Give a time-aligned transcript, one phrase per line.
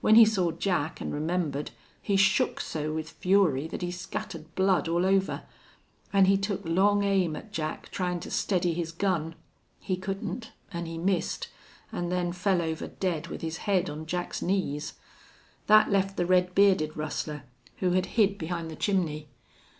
[0.00, 1.70] When he saw Jack an' remembered
[2.02, 5.44] he shook so with fury that he scattered blood all over.
[6.12, 9.36] An' he took long aim at Jack, tryin' to steady his gun.
[9.78, 11.46] He couldn't, an' he missed,
[11.92, 14.94] an' then fell over dead with his head on Jack's knees.
[15.68, 17.44] That left the red bearded rustler,
[17.76, 19.28] who had hid behind the chimney.